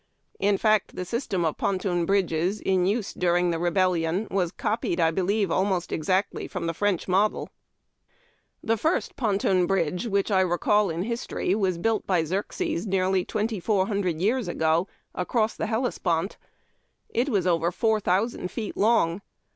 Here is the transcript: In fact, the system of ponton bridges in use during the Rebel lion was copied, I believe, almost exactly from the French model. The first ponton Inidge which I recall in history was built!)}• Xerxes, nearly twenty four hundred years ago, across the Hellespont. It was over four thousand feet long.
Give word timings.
In 0.39 0.57
fact, 0.57 0.95
the 0.95 1.05
system 1.05 1.45
of 1.45 1.57
ponton 1.59 2.07
bridges 2.07 2.59
in 2.59 2.87
use 2.87 3.13
during 3.13 3.51
the 3.51 3.59
Rebel 3.59 3.91
lion 3.91 4.27
was 4.31 4.51
copied, 4.51 4.99
I 4.99 5.11
believe, 5.11 5.51
almost 5.51 5.91
exactly 5.91 6.47
from 6.47 6.65
the 6.65 6.73
French 6.73 7.07
model. 7.07 7.49
The 8.63 8.77
first 8.77 9.15
ponton 9.15 9.67
Inidge 9.67 10.07
which 10.07 10.31
I 10.31 10.41
recall 10.41 10.89
in 10.89 11.03
history 11.03 11.53
was 11.53 11.77
built!)}• 11.77 12.07
Xerxes, 12.25 12.87
nearly 12.87 13.23
twenty 13.23 13.59
four 13.59 13.85
hundred 13.85 14.19
years 14.19 14.47
ago, 14.47 14.87
across 15.13 15.55
the 15.55 15.67
Hellespont. 15.67 16.37
It 17.09 17.29
was 17.29 17.45
over 17.45 17.71
four 17.71 17.99
thousand 17.99 18.49
feet 18.49 18.75
long. 18.75 19.21